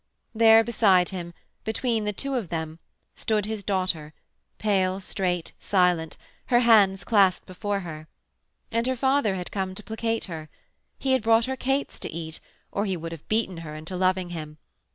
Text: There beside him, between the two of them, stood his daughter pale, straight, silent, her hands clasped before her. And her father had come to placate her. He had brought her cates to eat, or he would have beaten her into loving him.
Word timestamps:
There 0.33 0.63
beside 0.63 1.09
him, 1.09 1.31
between 1.63 2.05
the 2.05 2.11
two 2.11 2.33
of 2.33 2.49
them, 2.49 2.79
stood 3.13 3.45
his 3.45 3.63
daughter 3.63 4.15
pale, 4.57 4.99
straight, 4.99 5.53
silent, 5.59 6.17
her 6.47 6.61
hands 6.61 7.03
clasped 7.03 7.45
before 7.45 7.81
her. 7.81 8.07
And 8.71 8.87
her 8.87 8.97
father 8.97 9.35
had 9.35 9.51
come 9.51 9.75
to 9.75 9.83
placate 9.83 10.25
her. 10.25 10.49
He 10.97 11.11
had 11.11 11.21
brought 11.21 11.45
her 11.45 11.55
cates 11.55 11.99
to 11.99 12.11
eat, 12.11 12.39
or 12.71 12.85
he 12.87 12.97
would 12.97 13.11
have 13.11 13.29
beaten 13.29 13.57
her 13.57 13.75
into 13.75 13.95
loving 13.95 14.31
him. 14.31 14.57